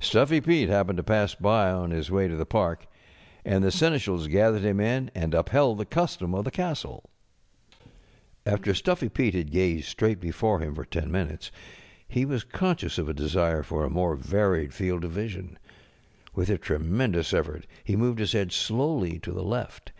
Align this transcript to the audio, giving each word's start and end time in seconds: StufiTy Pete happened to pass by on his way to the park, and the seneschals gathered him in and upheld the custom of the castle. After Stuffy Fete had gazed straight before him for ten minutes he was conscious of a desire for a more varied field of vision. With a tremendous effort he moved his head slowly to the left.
StufiTy 0.00 0.44
Pete 0.44 0.68
happened 0.68 0.96
to 0.96 1.04
pass 1.04 1.36
by 1.36 1.70
on 1.70 1.92
his 1.92 2.10
way 2.10 2.26
to 2.26 2.34
the 2.34 2.44
park, 2.44 2.88
and 3.44 3.62
the 3.62 3.70
seneschals 3.70 4.26
gathered 4.26 4.62
him 4.62 4.80
in 4.80 5.08
and 5.14 5.34
upheld 5.34 5.78
the 5.78 5.84
custom 5.86 6.34
of 6.34 6.44
the 6.44 6.50
castle. 6.50 7.04
After 8.44 8.74
Stuffy 8.74 9.08
Fete 9.08 9.34
had 9.34 9.52
gazed 9.52 9.86
straight 9.86 10.18
before 10.18 10.58
him 10.58 10.74
for 10.74 10.84
ten 10.84 11.12
minutes 11.12 11.52
he 12.08 12.24
was 12.24 12.42
conscious 12.42 12.98
of 12.98 13.08
a 13.08 13.14
desire 13.14 13.62
for 13.62 13.84
a 13.84 13.88
more 13.88 14.16
varied 14.16 14.74
field 14.74 15.04
of 15.04 15.12
vision. 15.12 15.60
With 16.34 16.50
a 16.50 16.58
tremendous 16.58 17.32
effort 17.32 17.64
he 17.84 17.94
moved 17.94 18.18
his 18.18 18.32
head 18.32 18.50
slowly 18.50 19.20
to 19.20 19.30
the 19.30 19.44
left. 19.44 19.92